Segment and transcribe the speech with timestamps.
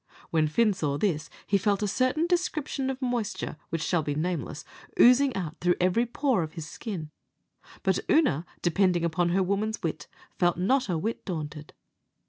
[0.31, 4.65] When Fin saw this, he felt a certain description of moisture, which shall be nameless,
[4.99, 7.11] oozing out through every pore of his skin;
[7.83, 10.07] but Oonagh, depending upon her woman's wit,
[10.39, 11.73] felt not a whit daunted.